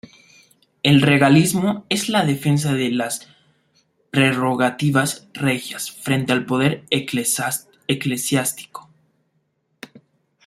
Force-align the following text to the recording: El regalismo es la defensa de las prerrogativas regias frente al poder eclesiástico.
El 0.81 0.99
regalismo 1.03 1.85
es 1.87 2.09
la 2.09 2.25
defensa 2.25 2.73
de 2.73 2.89
las 2.89 3.27
prerrogativas 4.09 5.27
regias 5.31 5.91
frente 5.91 6.31
al 6.33 6.47
poder 6.47 6.85
eclesiástico. 6.89 8.89